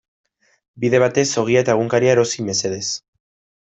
Bide 0.85 1.03
batez 1.03 1.27
ogia 1.43 1.63
eta 1.67 1.77
egunkaria 1.79 2.17
erosi 2.19 2.51
mesedez. 2.53 2.85